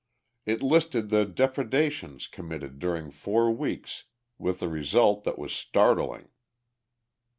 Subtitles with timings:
[0.47, 4.05] It listed the depredations committed during four weeks
[4.39, 6.29] with a result that was startling.